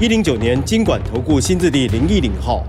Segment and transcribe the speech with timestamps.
[0.00, 2.66] 一零九年金管投顾新字第零一零号。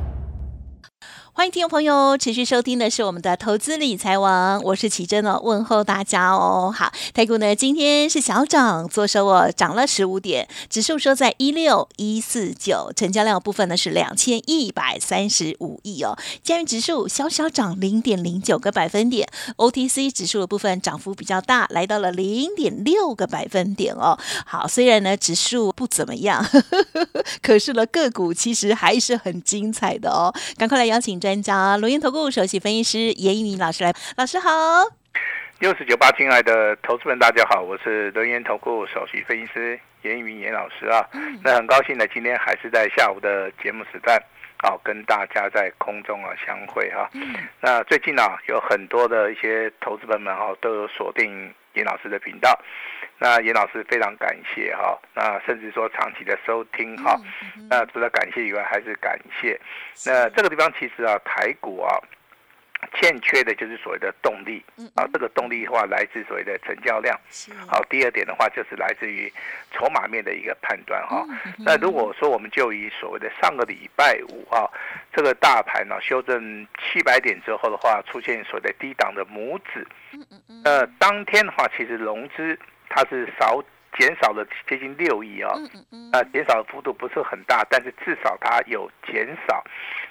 [1.38, 6.74] 欢迎听众朋友持续收听的是我们的投资理财王，我是奇珍哦，问候大家哦。
[6.74, 16.18] 好，台股呢今天是小涨，做收哦，涨了十五点，指数收在一六一四九，成交量部分呢是两千一百三十五亿哦。
[16.42, 19.28] 加元指数小小涨零点零九个百分点
[19.58, 24.18] ，OTC 指数的部分涨幅比较大，来到了零点六个百分点哦。
[24.46, 26.48] 好，虽然呢指数不怎么样，
[27.44, 30.34] 可是呢个股其实还是很精彩的哦。
[30.56, 31.20] 赶快来邀请。
[31.26, 34.48] 专家罗源投顾首席分析师严一鸣老师来，老师好。
[35.58, 41.04] 六四九八，亲爱的投资们，大家好，我是罗源投顾首席分析师严一鸣严老师啊。
[41.44, 44.22] 那很高兴呢，今天还是在下午的节目时段，
[44.62, 47.10] 好跟大家在空中啊相会哈。
[47.60, 52.60] 那最近啊，有很多的一些投资朋友们哈，都有锁定严老师的频道。
[53.18, 57.18] 那严老师非常感谢哈，那甚至说长期的收听哈，
[57.70, 59.58] 那除了感谢以外还是感谢。
[60.06, 61.96] 那这个地方其实啊，台股啊
[62.94, 64.64] 欠缺的就是所谓的动力
[64.96, 67.20] 啊，这个动力的话来自所谓的成交量。
[67.68, 69.32] 好，第二点的话就是来自于
[69.72, 71.26] 筹码面的一个判断哈。
[71.58, 74.70] 那如果说我们就以所谓的上个礼拜五啊，
[75.14, 79.88] 这个大盘呢修正七百点之后的话，出现所谓的低档的拇指，
[80.64, 82.58] 呃，当天的话其实融资。
[82.88, 83.62] 它是少
[83.98, 85.52] 减少了接近六亿啊，
[86.14, 89.62] 啊，减少的幅度不是很大，但是至少它有减少。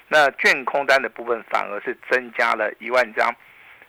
[0.07, 3.35] 那券空单的部分反而是增加了一万张，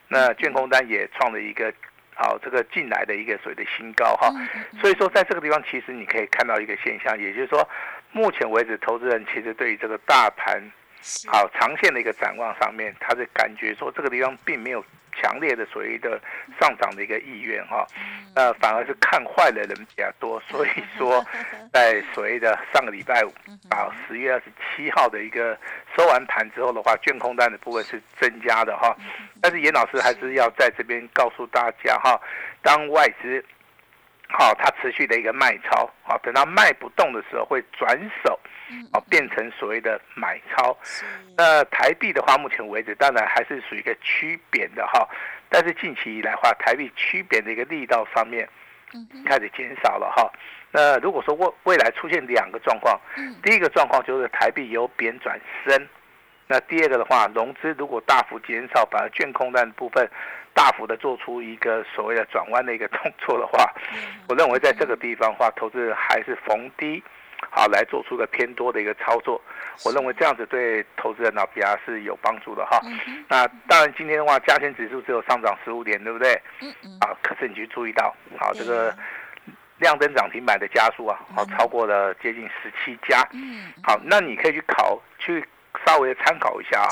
[0.09, 1.73] 那券空单也创了一个
[2.15, 4.33] 好这个进来的一个所谓的新高哈。
[4.81, 7.69] 所以说在这个地方，其实你可以看到一个现象，也就是说，
[8.13, 10.63] 目前为止，投资人其实对于这个大盘
[11.27, 14.85] 好长线的一个展望上面，他是感觉说这个地方并没有。
[15.21, 16.21] 强烈的所谓的
[16.61, 17.87] 上涨的一个意愿哈，
[18.35, 21.25] 那反而是看坏的人比较多， 所以说
[21.73, 23.33] 在所谓的上个礼拜五
[23.71, 25.59] 啊十月二十七号的一个
[25.97, 28.97] 收完盘之后的话，卷空单的部分是增加的哈，
[29.41, 32.21] 但是严老师还是要在这边告诉大家哈，
[32.63, 33.45] 当外资
[34.29, 38.39] 好它持续的一个卖超好，等到卖不动的时候会转手。
[38.93, 40.77] 哦，变成所谓的买超，
[41.37, 45.09] 那台币的话，目前为止当然还是属于一个趋贬的哈，
[45.49, 48.49] 但是近期以来话，台币趋贬的一个力道上面，
[49.25, 50.29] 开始减少了哈。
[50.73, 53.01] 那如果说未未来出现两个状况，
[53.41, 55.89] 第一个状况就是台币由贬转升，
[56.49, 60.11] 那第二个的话，融资如果大幅减少，把券空单部分
[60.57, 63.71] 大幅的做出一个所谓的转弯的一个动作的话，
[64.27, 67.03] 我认为在这个地方话，投资人还是逢低。
[67.51, 69.41] 好，来做出个偏多的一个操作，
[69.85, 72.81] 我认为这样子对投资人呢比较是有帮助的哈。
[73.29, 76.33] 那当然今天的话，加权指数只有上涨十五点，对不对？
[76.63, 76.97] 嗯嗯。
[77.01, 78.95] 啊，可是你去注意到，好，这个
[79.79, 83.23] 亮灯涨停板的家数啊，好，超过了接近十七家。
[83.35, 83.71] 嗯。
[83.85, 85.47] 好，那你可以去考，去
[85.85, 86.89] 稍微参考一下啊，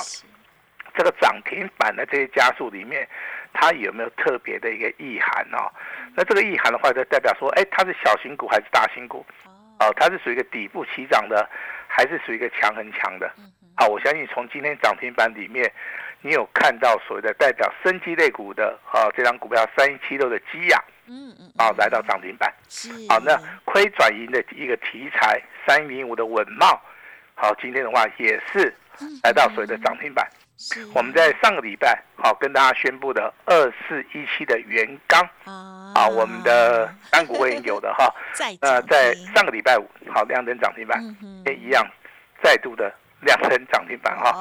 [0.96, 3.06] 这个涨停板的这些加速里面，
[3.52, 5.70] 它有没有特别的一个意涵哦？
[6.14, 9.26] 那这个意涵的话，就代表说，哎，它是小型股还是大型股？
[9.80, 11.48] 哦，它是属于一个底部起涨的，
[11.88, 13.28] 还是属于一个强很强的？
[13.76, 15.70] 好，我相信从今天涨停板里面，
[16.20, 22.54] 你有看到所谓的代表生机类股的啊，这张股票三一七六的基亚，嗯嗯，啊，来到涨停板。
[23.08, 26.80] 好，那亏转盈的一个题材三零五的稳茂，
[27.34, 28.72] 好，今天的话也是
[29.24, 30.24] 来到所谓的涨停板。
[30.94, 35.20] 我们在上个礼拜好跟大家宣布的二四一七的元刚
[35.94, 38.08] 啊，我们的单股会有的哈，
[38.62, 41.02] 那在上个礼拜五好亮灯涨停板，
[41.44, 41.84] 也一样
[42.42, 44.32] 再度的亮灯涨停板哈。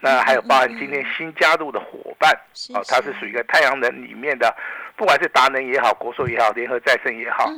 [0.00, 2.30] 那还有包含今天新加入的伙伴，
[2.74, 4.54] 哦，它是属于一个太阳能里面的，
[4.94, 7.50] 不管是达能也好，国硕也好，联合再生也好，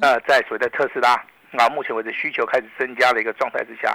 [0.00, 1.12] 那在所谓的特斯拉
[1.58, 3.94] 啊，目前为止需求开始增加的一个状态之下。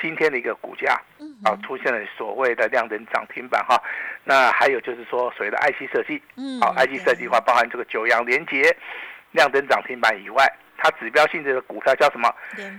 [0.00, 1.00] 今天的一个股价，
[1.44, 3.80] 啊，出现了所谓的量能涨停板哈，
[4.24, 6.20] 那还有就是说所谓的 IC 设计，
[6.60, 8.74] 好，IC 设计的话，包含这个九阳连接
[9.32, 10.44] 量能涨停板以外，
[10.82, 12.32] 它指标性质的股票叫什么？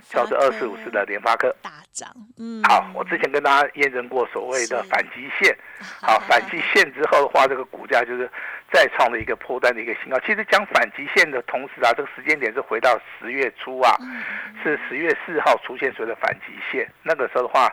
[0.09, 1.55] 叫做二四五四的联发科。
[1.61, 5.55] 大涨，嗯，好，我之前跟大家验证过所谓的反极线，
[6.01, 8.29] 好，反极线之后的话，这个股价就是
[8.71, 10.19] 再创了一个破单的一个新高。
[10.21, 14.23] 其实讲反极线的同时啊，这个时间点是回到十月初啊，嗯
[14.63, 17.71] 是十月四号出现所谓的反极线，那个时候的话。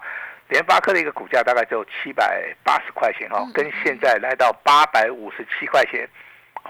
[0.51, 6.09] 联发科的一个股价大概只有七百八十块钱哦嗯，跟现在来到八百五十七块钱，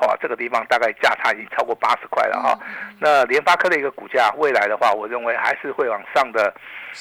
[0.01, 6.53] 哇，这个地方大概价差已经超过八十块了哈、嗯那联发科的一个股价，未来的话，我认为还是会往上的，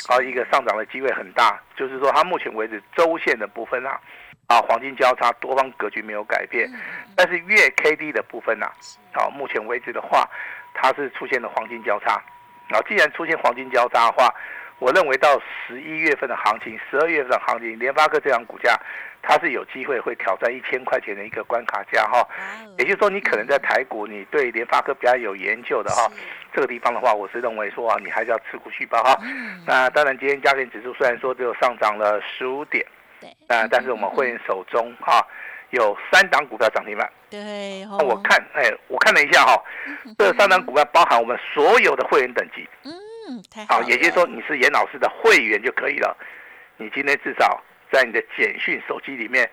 [0.10, 1.60] 啊，一个上涨的机会很大。
[1.76, 4.00] 就是说，它目前为止周线的部分啊，
[4.48, 6.80] 啊，黄金交叉多方格局没有改变，嗯
[7.16, 8.72] 但是月 K D 的部分啊，
[9.14, 10.28] 啊，目前为止的话，
[10.74, 12.22] 它是出现了黄金交叉。
[12.70, 14.34] 啊，既然出现黄金交叉的话，
[14.80, 18.80] 我认为到十一月份的行情，十二月份的行情，联发科这张股价，
[19.24, 22.26] 它是有机会会挑战一千块钱的一个关卡价哈。
[22.78, 26.08] 也就是说，你可能在台股，你对联发科比较有研究的哈，
[26.54, 29.18] 这个地方的话，我是认为说啊，你还是要持股续报哈。
[29.24, 29.64] 嗯。
[29.66, 32.86] 那当然，今天加权指数虽然说只有上涨了十五点，
[33.20, 35.26] 对，那但是我们会员手中哈
[35.72, 37.12] 有三档股票涨停板。
[37.32, 39.60] 对，我看，哎，我看了一下哈，
[40.20, 42.92] 这三档股票包含我们所有的会员等级，嗯，
[43.52, 46.16] 太好也就是说你是严老师的会员就可以了。
[46.78, 49.50] 你今天至少在你的简讯手机里面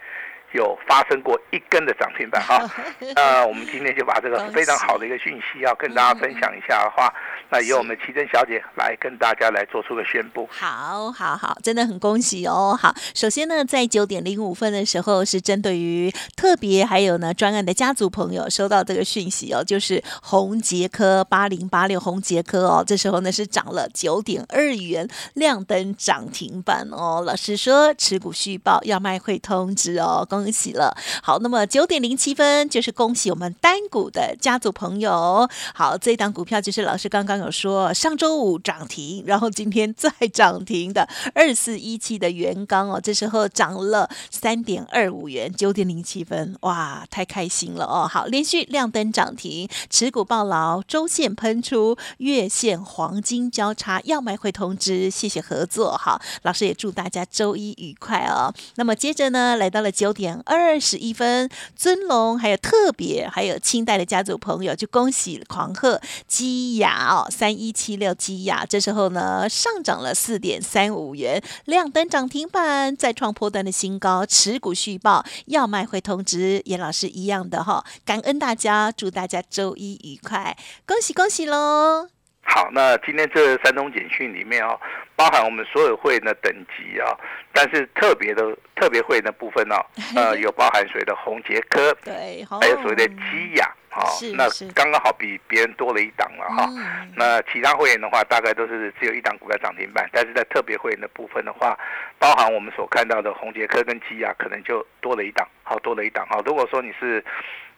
[0.55, 2.59] 有发生过一根的涨停板哈。
[3.15, 7.13] 那我们今天就把这个非常好的一个讯息要跟大家分享一下的话，
[7.51, 10.49] 那由我们奇珍小姐来跟大家来做出个宣布。
[10.51, 12.79] 好，好，好，真的很恭喜哦！
[12.81, 27.23] 好，首先呢，在九点零五分的时候，是针对于特别还有呢专案的家族朋友收到这个讯息哦，就是红杰科八零八六红杰科哦，这时候呢是涨了九点二元，亮灯涨停板哦。
[27.27, 30.95] 老师说持股续报要卖会通知哦，恭恭喜了。
[31.23, 35.49] 好，那么九点零七分就是恭喜我们单股的家族朋友。
[35.75, 48.07] 好，这一档股票就是老师刚刚有说，上周五涨停，然后今天再涨停的二四一七的元刚哦，这时候涨了三点二五元，九点零七分，哇，太开心了哦！
[48.07, 56.21] 好，连续亮灯涨停，持股爆牢，周线喷出，月线黄金交叉，要买会通知，谢谢合作哈。
[56.43, 58.53] 老师也祝大家周一愉快哦。
[58.75, 80.57] 那么接着呢，来到了九点二十一分，尊龙还有特别还有清代的家族朋友，就恭喜狂贺基雅哦，三一七六基雅，这时候呢上涨了四点三五元，亮灯涨停板，再创破断的新高，持股续报，要卖会通知，严老师一样的哈、感恩大家，祝大家周一愉快，
[80.87, 82.09] 恭喜恭喜喽！
[82.45, 84.79] 好，那今天这三通简讯里面哦，
[85.17, 87.17] 包含我们所有会员的等级啊，
[87.53, 89.77] 但是特别的特别会员的部分哦，
[90.15, 94.07] 呃，有包含所谓的红杰科，对，哦还有所谓的基雅，哦，
[94.37, 96.69] 那是刚刚好比别人多了一档了哈。
[96.71, 101.79] 嗯那其他会员的话，大概都是只有一档股票涨停板，但是在特别会员的部分的话，
[102.19, 106.41] 包含我们所看到的红杰科跟基亚，可能就多了一档，好多了一档哈。
[106.45, 107.25] 如果说你是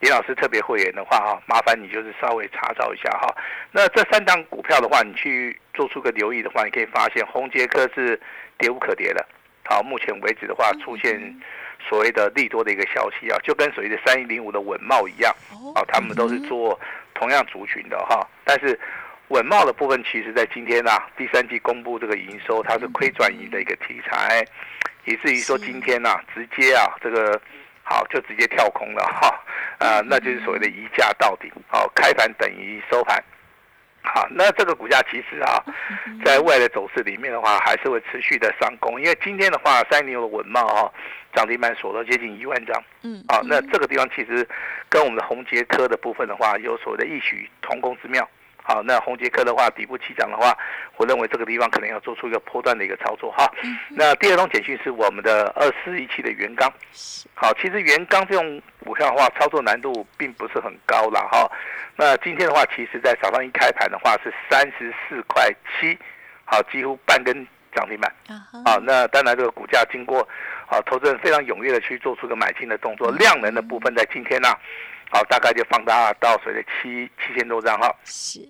[0.00, 3.34] 李老师特别会员的话哈，麻烦你就是稍微查找一下哈。
[3.72, 8.20] 那这三档股票的话，你去做出个留意的话，你可以发现红杰科是
[8.58, 9.26] 跌无可跌的。
[9.64, 11.40] 好，目前为止的话，出现
[11.88, 15.34] 所谓的利多的一个消息啊，就跟所谓的三一零五的稳茂一样。
[15.50, 16.78] 哦啊，他们都是做
[17.14, 18.78] 同样族群的哈，但是
[19.28, 24.44] 稳茂的部分，其实在今天啊，第三季公布这个营收，它是亏转移的一个题材，
[25.04, 27.40] 以至于说今天呐、直接啊，这个
[27.82, 29.34] 好就直接跳空了哈，啊，
[29.78, 33.22] 那就是所谓的一价到底，好，开盘等于收盘。
[34.02, 35.62] 好，那这个股价其实啊，
[36.24, 40.92] 在未来的走势里面的话，还是会持续的上攻，因为今天的话，三零的稳茂啊，
[41.34, 42.84] 涨停板锁了接近一万张。
[43.02, 44.48] 嗯，啊，那这个地方其实
[44.88, 48.28] 跟我们的红杰科的部分的话，有所谓的异曲同工之妙。
[48.66, 50.52] 好，那红杰科的话，底部起涨的话，
[50.96, 53.48] 我认为这个地方可能要做出一个波段的一个操作哈。
[53.90, 56.68] 那第二种简讯是我们的二四一七的原钢。
[57.34, 61.48] 好，其实原钢这种股票的话，操作难度并不是很高了哈。
[61.94, 65.96] 那今天的话，其实在早上一开盘的话是三十四块七，
[66.44, 68.12] 好，几乎半根涨停板。
[68.26, 70.26] 啊哈，啊，那当然这个股价经过
[70.66, 74.48] 啊投资人非常踊跃的去做出个买进的动作，量能的部分在今天呢、
[75.10, 78.40] 好、大概就放大到所谓的七七千多张哈，是，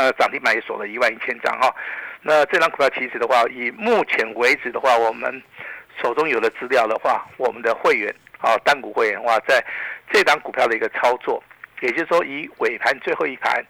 [0.00, 1.74] 那涨停板也锁了一万一千张哈。
[2.22, 5.42] 那这张股票其实的话，以目前为止的话，我们
[6.00, 9.64] 手中有的资料的话，我们的会员啊单股会员的话，在
[10.10, 11.42] 这档股票的一个操作，
[11.80, 13.64] 也就是说以尾盘最后一盘，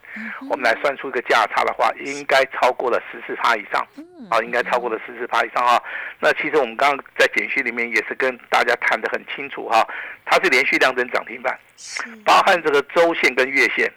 [0.50, 3.86] 我们来算出一个价差的话，应该超过了十四趴以上。
[4.30, 5.82] 啊，应该超过了十四趴以上哈。
[6.20, 9.84] 那其实我们刚刚在简讯里面也是跟大家谈得很清楚哈，
[10.24, 11.58] 它是连续量增涨停板，
[12.24, 13.92] 包含这个周线跟月线，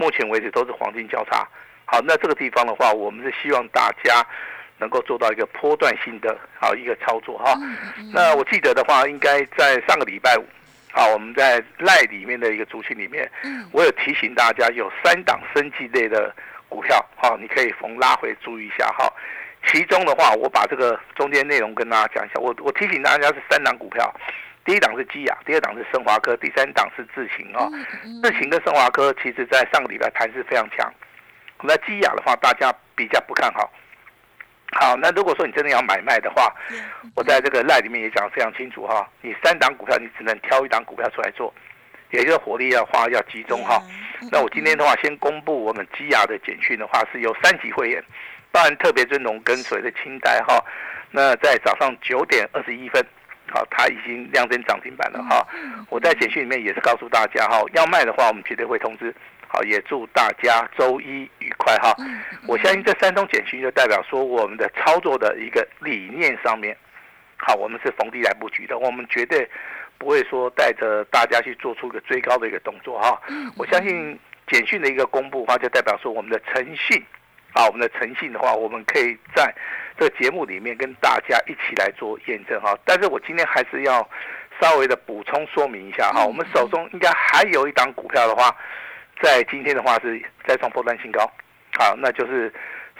[0.00, 1.46] 目前为止都是黄金交叉。
[1.84, 4.26] 好，那这个地方的话，我们是希望大家
[4.78, 7.54] 能够做到一个波段性的啊一个操作哈。
[8.14, 10.44] 那我记得的话，应该在上个礼拜五，
[10.92, 13.30] 啊，我们在赖里面的一个族群里面，
[13.72, 16.34] 我有提醒大家有三档升级类的
[16.66, 19.12] 股票，哈，你可以逢拉回注意一下哈。
[19.66, 22.40] 其中的话，我把这个中间内容跟大家讲一下。
[22.40, 24.10] 我我提醒大家是三档股票，
[24.64, 27.68] 第一档是基亚，第二档是升华科，第三档是智勤啊。
[28.22, 30.92] 智勤跟升华科其实在上个礼拜盘是非常强。
[31.62, 33.70] 那基亚的话，大家比较不看好。
[34.72, 36.54] 好，那如果说你真的要买卖的话，
[37.16, 39.08] 我在这个赖里面也讲得非常清楚哈。
[39.20, 41.52] 你三档股票，你只能挑一档股票出来做，
[42.10, 43.82] 也就是火力要花要集中哈。
[44.30, 48.02] 那我今天的话，先公布我们基亚的简讯的话，是由三级会员。
[48.52, 50.64] 当然，特别尊荣跟随的清代哈，
[51.10, 53.04] 那在早上九点二十一分，
[53.52, 55.46] 好，它已经亮灯涨停板了哈。
[55.88, 59.14] 我在简讯里面也是告诉大家哈，要卖的话我们绝对会通知。
[59.52, 61.92] 好，也祝大家周一愉快哈。
[62.46, 66.76] 我相信这三通简讯就代表说我们的操作的一个理念上面，
[67.36, 69.50] 好，我们是逢低来布局的，我们绝对
[69.98, 73.20] 不会说带着大家去做出一个追高的一个动作哈。
[73.56, 74.16] 我相信
[74.46, 77.04] 简讯的一个公布的话，就代表说我们的诚信。
[77.52, 79.52] 啊，我们的诚信的话，我们可以在
[80.00, 82.74] 这个节目里面跟大家一起来做验证哈。
[82.86, 84.08] 但是我今天还是要
[84.58, 86.24] 稍微的补充说明一下哈。
[86.24, 88.50] 我们手中应该还有一档股票的话，
[89.20, 91.30] 在今天的话是再创破断新高，
[91.78, 92.50] 好，那就是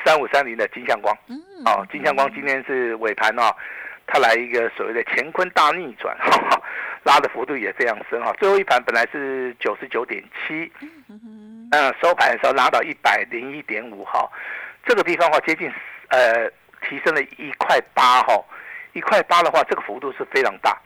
[0.04, 1.16] 三五三零的金相光。
[1.64, 3.50] 啊，金相光今天是尾盘啊，
[4.06, 6.60] 它来一个所谓的乾坤大逆转，哈
[7.04, 8.30] 拉的幅度也非常深哈。
[8.38, 10.70] 最后一盘本来是九十九点七。
[11.08, 14.30] 嗯，收盘的时候拉到一百零一点五哈，
[14.84, 15.72] 这个地方的话接近
[16.08, 16.50] 呃
[16.88, 18.42] 提升了一块八哈，
[18.92, 20.76] 一块八的话这个幅度是非常大。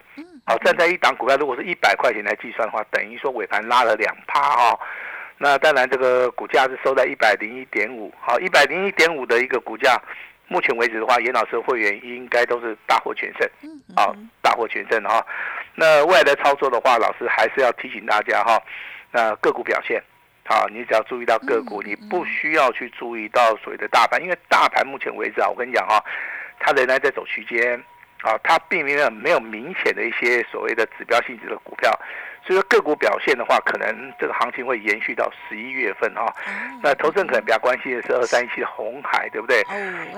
[0.47, 4.79] 好，站在一档股票如果是一百块钱来计算的话，等于说尾盘拉了两趴哈。
[5.39, 10.01] 那当然这个股价是收在一百零一点五，好，一百零一点五的一个股价，
[10.47, 13.49] 目前为止的话，严老师的会员应该都是大获全胜。
[13.63, 15.27] 嗯好，大获全胜哈。
[15.75, 18.63] 那未来的操作的话，老师还是要提醒大家哈，
[19.11, 20.03] 那个股表现。
[20.47, 26.05] 好，你只要注意到个股，你不需要去注意到所谓的大盘，因为大盘目前为止啊，我跟你讲哈，
[26.61, 27.83] 它仍然在走区间，
[28.23, 31.91] 啊，它并没有没有明显的一些所谓的指标性质的股票。
[32.47, 36.31] 所以说个股表现的话，可能这个行情会延续到十一月份哈。
[36.83, 39.63] 那投资人可能比较关心的是二三一七的红海，对不对？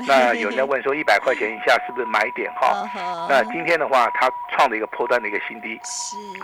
[0.09, 2.85] 那有人在问说 一百块钱以下是不是买点哈？
[3.31, 5.81] 那今天的话，它创了一个破断的一个新低，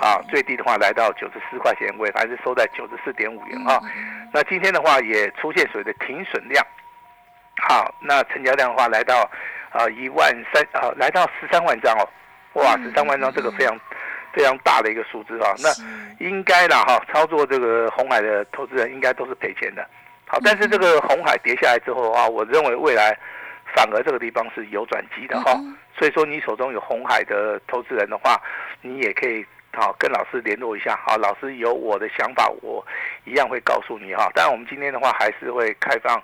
[0.01, 3.81] 啊，最低的话来到九十四块钱，尾盘是收在九十四点五元哈。
[4.33, 6.65] 那今天的话也出现所谓的停损量，
[7.61, 9.29] 好，那成交量的话来到
[9.71, 12.09] 啊一万三啊，来到十三万张哦，
[12.55, 13.77] 哇，十三万张这个非常。
[14.33, 15.69] 非常大的一个数字啊，那
[16.27, 19.87] 应该啦哈，操作这个红海的投资人应该都是赔钱的。
[20.27, 23.17] 好，但是这个红海跌下来之后的话，我认为未来
[23.75, 25.59] 反而这个地方是有转机的哈。
[25.99, 28.41] 所以说你手中有红海的投资人的话，
[28.81, 30.99] 你也可以好跟老师联络一下。
[31.07, 32.85] 好，老师有我的想法，我
[33.25, 34.31] 一样会告诉你哈。
[34.35, 36.23] 当然我们今天的话还是会开放。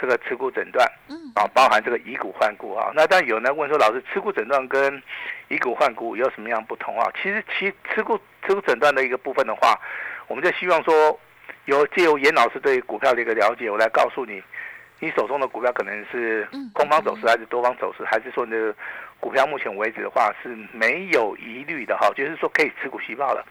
[0.00, 2.90] 这个持股诊断，嗯，啊，包含这个以股换股啊。
[2.94, 5.02] 那但有人问说，老师，持股诊断跟
[5.48, 7.10] 以股换股有什么样不同啊？
[7.20, 9.78] 其实，其持股持股诊断的一个部分的话，
[10.26, 11.18] 我们就希望说，
[11.66, 14.42] 由借由严老师对股票的一个了解，我来告诉你，
[15.00, 18.74] 你手中的股票可能是空方走势还是多方走势，还是说你的
[19.20, 23.44] 股票目前为止的话是没有疑虑的哈，就是说可以持股续报了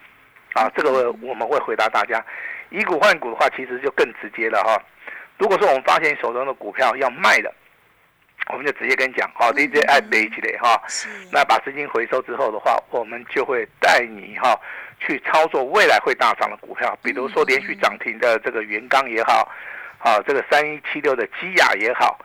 [0.53, 0.71] 啊。
[0.75, 2.23] 这个我们会回答大家。
[2.69, 4.77] 以股换股的话，其实就更直接了哈。
[5.37, 7.53] 如果说我们发现手中的股票要卖的，
[8.51, 10.81] 我们就直接跟你讲，好，DJ 爱背起来哈，
[11.31, 14.59] 那把资金回收之后的话，我们就会带你哈
[14.99, 19.51] 去操作未来会大涨的股票，比如说连续涨停的这个元刚也好，
[19.99, 22.17] 啊这个三一七六的基亚也好，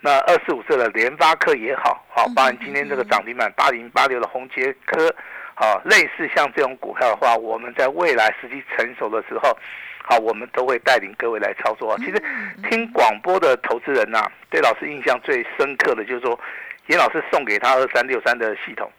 [0.00, 5.12] 那二四五四的联发科也好，好，包含今天这个涨停板八零八六的红杰科，
[5.54, 9.58] 好，类似像这种股票的话，我们在未来时机成熟的时候。
[10.02, 11.96] 好，我们都会带领各位来操作。
[11.98, 12.22] 其实
[12.68, 16.38] 听广播的投资人呐，对老师印象最深刻的就是说，
[16.86, 18.90] 严老师送给他二三六三的系统，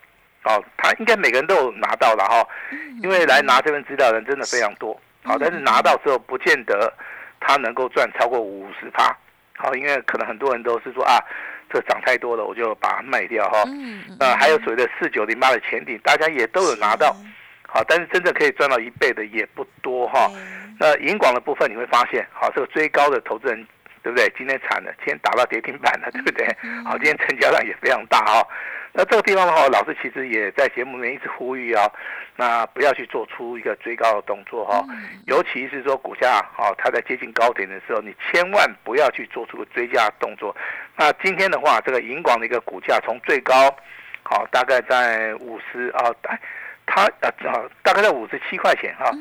[0.43, 2.47] 哦，他应该每个人都有拿到了哈，
[3.01, 4.97] 因为来拿这份资料的人真的非常多。
[5.23, 6.91] 好，但是拿到之后不见得
[7.39, 9.15] 他能够赚超过五十趴。
[9.57, 11.19] 好，因为可能很多人都是说啊，
[11.69, 13.63] 这涨太多了，我就把它卖掉哈。
[13.67, 14.03] 嗯。
[14.19, 17.15] 呃，还有所谓的四九零八的前顶，大家也都有拿到。
[17.67, 20.29] 好，但是真正可以赚到一倍的也不多哈。
[20.81, 23.67] 那银广的部分你会发现，好，这个追高的投资人，
[24.01, 24.27] 对不对？
[24.35, 26.47] 今天惨了，今天打到跌停板了，对不对？
[26.83, 28.41] 好，今天成交量也非常大哈。
[28.91, 31.85] 那这个地方的话，老师其实也在节目里面一直呼吁啊，
[32.35, 34.83] 那不要去做出一个追高的动作哈，
[35.27, 40.53] 尤其是说股价啊，它在接近高点的时候，你千万不要去做出个追加动作。
[40.97, 43.53] 那今天的话，这个银广的一个股价从最高
[44.23, 46.09] 好大概在五十啊，
[46.85, 49.11] 它呃啊大概在五十七块钱哈，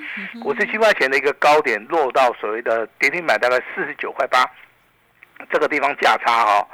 [0.45, 4.45] 五十七块钱的一个高点落到所谓的跌停板大概四十九块八，
[5.51, 6.69] 这个地方价差哈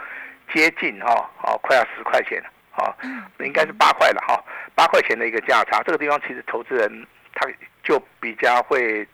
[0.54, 2.42] 接近哈好快要十块钱。
[2.42, 2.94] 了哦，
[3.40, 4.38] 应该是八块了哈，
[4.74, 7.48] 八块钱的一个价差，这个地方其实投资人他
[7.82, 9.08] 就比较会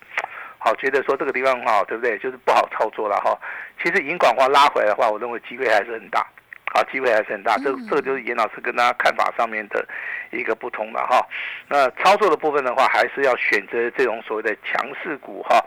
[0.58, 2.18] 好觉得说这个地方哈，对不对？
[2.18, 3.38] 就是不好操作了哈。
[3.80, 6.26] 其实银广话拉回来的话，我认为机会还是很大，
[6.72, 7.56] 啊，机会还是很大。
[7.58, 9.86] 这这个就是严老师跟大家看法上面的
[10.30, 11.24] 一个不同了哈。
[11.68, 15.64] 那操作的部分的话，还是要选择这种所谓的强势股哈。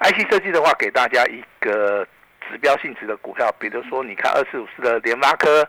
[0.00, 2.06] IC 设计的话，给大家一个
[2.48, 5.68] 指标性质的股票，比如说你看二四五四的联发科。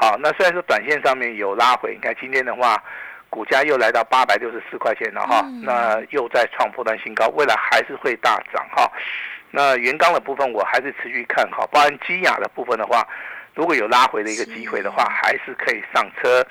[0.00, 2.80] 好，那虽然说短线上面有拉回，你看今天的话，
[3.28, 8.88] 股价又来到八百六十四块钱了哈，那又在创破断新高，未来还是会大涨哈。
[9.50, 13.04] 那原钢的部分我还是持续看好，包含基亚的部分的话，
[13.58, 16.46] 如果有拉回的一个机会的话，还是可以上车。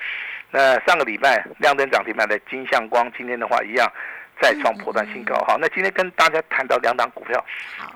[0.50, 3.90] 那上个礼拜亮灯涨停板的金相光，今天的话一样
[4.40, 5.34] 再创破断新高。
[5.46, 5.56] 哈。
[5.60, 7.44] 那今天跟大家谈到两档股票，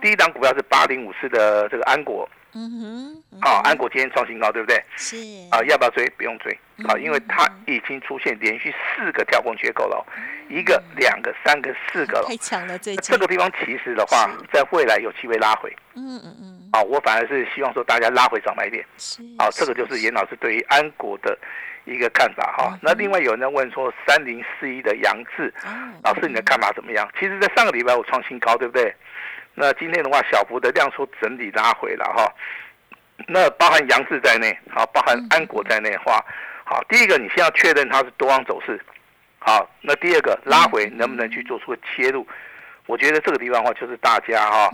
[0.00, 2.28] 第一档股票是八零五四的这个安国。
[2.54, 4.84] 嗯哼，好，安国今天创新高，对不对？
[4.94, 5.16] 是。
[5.50, 6.06] 啊，要不要追？
[6.18, 6.52] 不用追，
[6.86, 10.04] 啊，因为它已经出现连续四个跳空缺口了，
[10.50, 13.02] 一个、两个、三个、四个了， 太强了，最近。
[13.02, 15.74] 这个地方其实的话，在未来有机会拉回。
[15.94, 18.84] 嗯嗯嗯，啊，我反而是希望说大家拉回早买点。
[18.98, 20.02] 是，好，这个就是。
[20.02, 21.38] 严老师对于安国的
[21.84, 22.78] 一个看法哈。
[22.82, 25.52] 那另外有人在问说三零四一的杨志，
[26.02, 27.08] 老师你的看法怎么样？
[27.18, 28.94] 其实，在上个礼拜我创新高，对不对？
[29.54, 32.32] 那今天的话，小幅的量缩整理拉回了哈。
[33.28, 36.24] 那包含杨志在内，好，包含安国在内的话，
[36.64, 38.80] 好，第一个你先要确认它是多方走势，
[39.38, 42.26] 好，那第二个拉回能不能去做出个切入？
[42.86, 44.70] 我觉得这个地方的话，就是大家哈，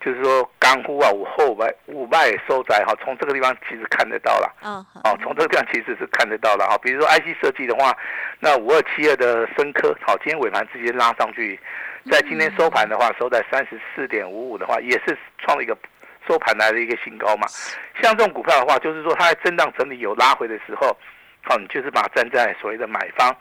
[0.00, 6.78] 就是说干枯啊，五后外五外收窄哈，从这个地方其实看得到了，哦，好，从这个地方其实是看得到了哈。
[6.78, 7.96] 比如说 IC 设计的话，
[8.40, 11.58] 那五二七二的深科，好，今天尾盘直接拉上去。
[12.10, 15.76] 在今天收盘的话，收在三十四点五五的话，也是创了一个
[16.26, 17.46] 收盘来的一个新高嘛。
[18.02, 20.96] 像这种股票的话，就是说它在震荡整理有拉回的时候，
[21.42, 23.36] 好，你就是把它站在所谓的买方。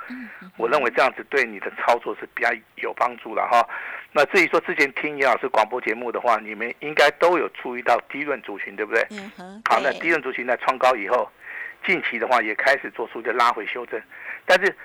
[0.58, 3.68] 我认为这样子对你的操作是比较有帮助了哈。
[4.12, 9.06] 那至于说之前听严老师广播节目的话，你们应该都有注意到低润族群，对不对？
[9.66, 11.30] 好，那低润族群在创高以后，
[11.86, 14.02] 近期的话也开始做出一个拉回修正，
[14.46, 14.76] 但是。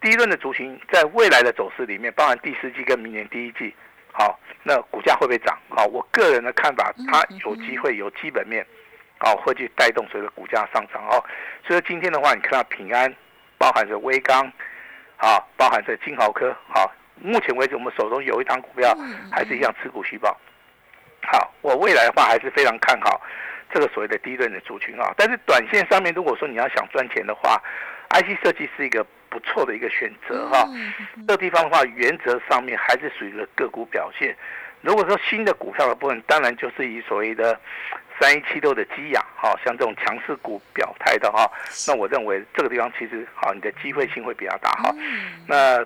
[0.00, 3.74] 第一轮的族群在未来的走势里面，包含第四季跟明年第一季，
[4.12, 5.58] 好，那股价会不会涨？
[5.70, 8.66] 好，我个人的看法，它有机会有基本面，
[9.18, 11.22] 好，会去带动所有的股价上涨哦。
[11.66, 13.12] 所以今天的话，你看到平安，
[13.58, 14.50] 包含着微钢，
[15.16, 18.96] 好，包含着金豪科，好，目前为止我们手中有一档股票，
[19.30, 20.36] 还是一样持股续报。
[21.22, 23.20] 好，我未来的话还是非常看好
[23.72, 25.12] 这个所谓的第一轮的族群啊。
[25.16, 27.62] 但是短线上面，如果说你要想赚钱的话
[28.10, 29.04] ，IC 设计是一个。
[29.30, 30.64] 不错的一个选择哈，
[31.26, 34.32] 这个地方的话，原则上面还是属于个个股表现。
[34.80, 37.58] 如果说新的股票的部分，当然就是以所谓的
[38.20, 41.50] 三一七六的基亚，哈，像这种强势股表态的哈，
[41.86, 44.94] 那我认为这个地方其实好，你的机会性会比较大哈。
[45.46, 45.78] 那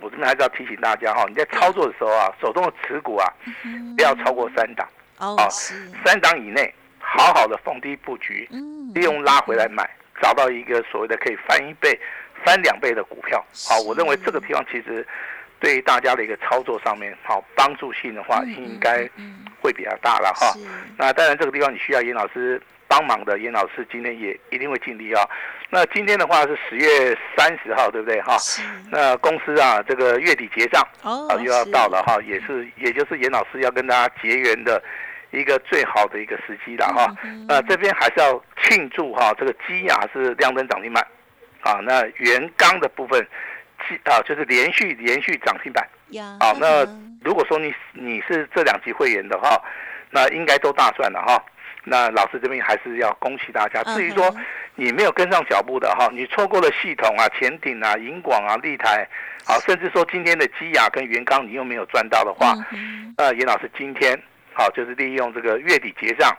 [0.00, 3.26] 我这边还是要提醒大家哈，你在操作的时候啊，手中的持股啊，
[3.96, 5.36] 不要超过三档，哦，
[6.04, 8.48] 三档以内，好好的逢低布局，
[8.94, 9.88] 利用拉回来买，
[10.20, 11.98] 找到一个所谓的可以翻一倍。
[12.44, 15.06] 翻两倍的股票，好，我认为这个地方其实
[15.62, 19.08] 对大家的一个操作上面，好帮助性的话，应该
[19.60, 20.52] 会比较大了哈。
[20.98, 25.22] 那当然这个地方你需要严老师帮忙的，严老师今天也一定会尽力啊。
[25.70, 28.36] 那今天的话是十月三十号，对不对哈？
[28.90, 34.82] 那公司啊，这个月底结账啊，又要到了哈，也是也就是严老师要跟大家结缘的
[35.30, 37.06] 一个最好的一个时机了哈。
[37.46, 41.06] 那这边还是要庆祝哈，这个基亚是亮灯涨停板。
[41.62, 43.24] 啊，那原钢的部分，
[44.04, 45.86] 啊，就是连续连续涨停板。
[46.38, 46.84] 好，那
[47.24, 49.60] 如果说你你是这两级会员的话，
[50.10, 51.42] 那应该都大赚了哈。
[51.84, 53.82] 那老师这边还是要恭喜大家。
[53.94, 54.32] 至于说
[54.76, 59.08] 你没有跟上脚步的哈，你错过了系统啊、前顶啊、银广啊、立台，
[59.44, 62.54] 好，甚至说今天的基亚跟元刚你又没有赚到的话，
[63.16, 64.16] 呃，严老师今天
[64.54, 66.30] 好就是利用这个月底结账，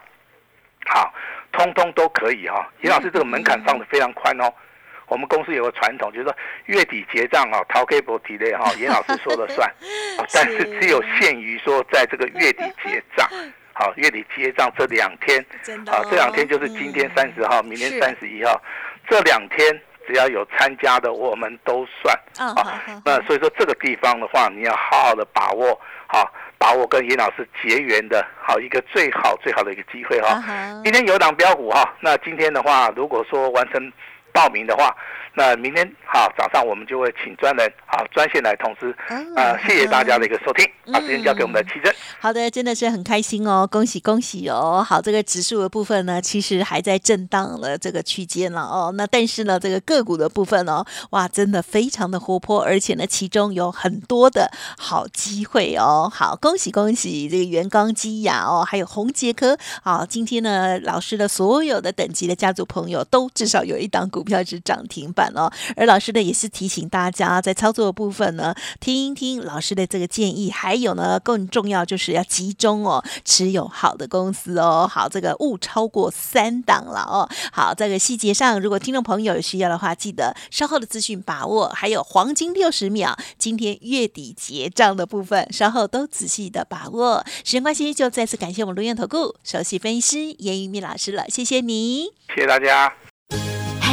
[0.86, 1.12] 好，
[1.52, 2.66] 通通都可以哈。
[2.80, 4.50] 严老师这个门槛放的非常宽哦。
[5.08, 6.34] 我们公司有个传统，就是说
[6.66, 9.70] 月底结账啊，淘 K 博提的哈， 严老师说了算，
[10.32, 13.28] 但是只有限于说在这个月底结账，
[13.72, 15.40] 好，月底结账这两天，
[15.86, 18.60] 啊，这两天就是今天三十号，明天三十一号，
[19.08, 22.82] 这两天只要有参加的，我们都算啊。
[23.04, 30.40] 那所以说这个地方的话，你要好好的把握，好把握跟严老师结缘的好一个最好最好的一个机会哈。
[30.84, 33.92] 今天有档标股哈，那今天的话，如果说完成
[34.34, 34.94] 报名的话。
[35.36, 38.94] 那明天好早上我们就会请专人好专线来通知
[39.34, 39.58] 啊！
[39.66, 41.92] 谢谢大家的一个收听，把时间交给我们的奇珍。
[42.20, 44.84] 好的，真的是很开心哦，恭喜恭喜哦！
[44.88, 48.92] 好，这个指数的部分呢，其实还在震荡的这个区间了哦。
[48.96, 56.08] 那但是呢，这个个股的部分哦，哇，真的非常的活泼，而且呢，其中有很多的好机会哦。
[56.14, 59.58] 好，恭喜恭喜这个元刚基亚哦，还有红杰科。
[59.82, 65.23] 好，今天呢，老师的所有的等级的家族朋友都至少有一档股票是涨停板。
[65.34, 77.28] 哦，而老师呢也是提醒大家，在操作的部分呢，听一听老师的这个建议，还有呢，更重要就是要集中哦，持有好的公司哦，好，这个勿超过三档了哦。
[77.52, 87.24] 好，这个细节上，如果听众朋友有需要的话，记得稍后的资讯把握，还有黄金六十秒，今天月底结账的部分，稍后都仔细的把握。
[87.44, 93.13] 时间关系，就再次感谢我们录音投顾首席分析师严玉密老师了，谢谢你，谢谢大家。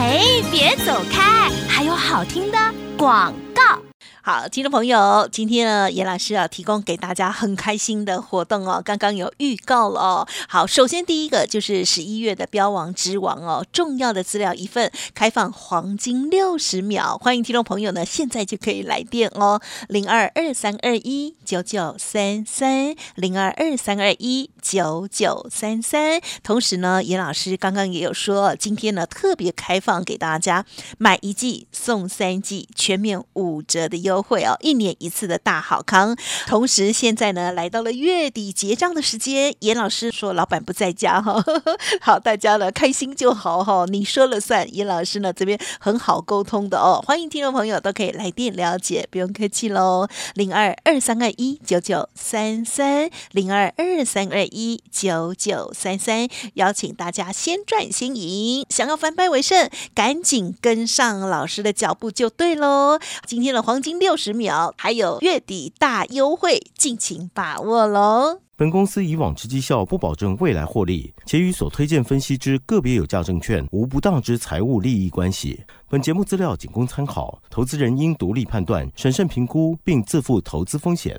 [0.02, 2.58] 哎，别走开，还有好听的
[2.98, 3.91] 广告。
[4.24, 8.80] 好，听众朋友，今天呢，严老师啊，提供给大家很开心的活动哦。
[8.86, 10.28] 刚刚有预告了哦。
[10.48, 26.22] 好，首先第一个就是十一月的标王之王哦，重要的资料一份，开放黄金六十秒，欢迎听众朋友呢，现在就可以来电哦，零二二三二一九九三三，零二二三二一九九三三。
[26.44, 30.64] 同时呢，严老师刚刚也有说，今天呢特别开放给大家
[31.00, 34.11] 买一季送三季，全面五折的优。
[34.12, 36.16] 优惠哦，一年一次的大好康。
[36.46, 41.42] 同时，现在呢来到了月底结账的时间，严老师说老板不在家哈，
[42.02, 44.68] 好，大家呢开心就好哈，你说了算。
[44.76, 50.08] 严老师呢这边很好沟通的哦，欢迎听众朋友都可以来电了解，不用客气喽。
[50.34, 63.00] 零二二三二一九九三三，零二二三二一九九三三，邀请大家先赚先赢，想要翻败为胜，赶紧跟上老师的脚步就对喽。
[63.26, 64.01] 今天的黄金。
[64.02, 68.40] 六十秒，还有月底大优惠，敬请把握喽！
[68.58, 75.64] 本公司以往之绩效不保证未来获利，且与所推荐分析之个别有价证券无不当之财务利益关系。
[75.88, 81.16] 本节目资料仅供参考，投资人应独立判断、审慎评估，并自负投资风险。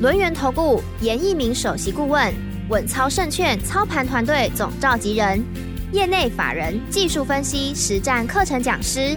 [0.00, 2.34] 轮源投顾严一鸣首席顾问，
[2.70, 5.40] 稳操胜券操盘团队总召集人，
[5.92, 9.16] 业内法人技术分析实战课程讲师。